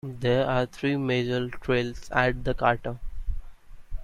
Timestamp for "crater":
2.55-2.97